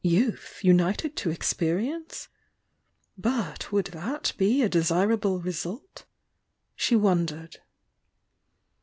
[0.19, 2.27] —youth, united to experience?—
[3.19, 6.05] but would that be a desir able result?
[6.75, 7.57] She wondered.